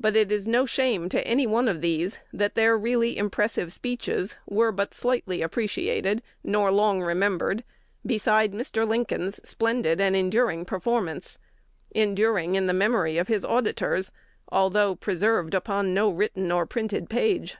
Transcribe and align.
But 0.00 0.16
it 0.16 0.32
is 0.32 0.48
no 0.48 0.66
shame 0.66 1.08
to 1.10 1.24
any 1.24 1.46
one 1.46 1.68
of 1.68 1.80
these, 1.80 2.18
that 2.32 2.56
their 2.56 2.76
really 2.76 3.16
impressive 3.16 3.72
speeches 3.72 4.36
were 4.48 4.72
but 4.72 4.92
slightly 4.94 5.42
appreciated, 5.42 6.24
nor 6.42 6.72
long 6.72 7.00
remembered, 7.02 7.62
beside 8.04 8.50
Mr. 8.52 8.84
Lincoln's 8.84 9.38
splendid 9.48 10.00
and 10.00 10.16
enduring 10.16 10.64
performance, 10.64 11.38
enduring 11.92 12.56
in 12.56 12.66
the 12.66 12.72
memory 12.74 13.16
of 13.16 13.28
his 13.28 13.44
auditors, 13.44 14.10
although 14.50 14.96
preserved 14.96 15.54
upon 15.54 15.94
no 15.94 16.10
written 16.10 16.50
or 16.50 16.66
printed 16.66 17.08
page. 17.08 17.56